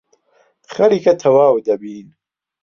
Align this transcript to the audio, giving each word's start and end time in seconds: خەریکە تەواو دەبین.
خەریکە 0.73 1.13
تەواو 1.21 1.57
دەبین. 1.67 2.07